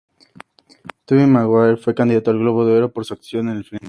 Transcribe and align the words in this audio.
Tobey 1.05 1.27
Maguire 1.27 1.77
fue 1.77 1.93
candidato 1.93 2.31
al 2.31 2.39
Globo 2.39 2.65
de 2.65 2.75
Oro 2.75 2.91
por 2.91 3.05
su 3.05 3.13
actuación 3.13 3.49
en 3.49 3.57
el 3.57 3.63
filme. 3.63 3.79